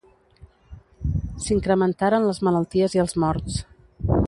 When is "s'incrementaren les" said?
1.43-2.41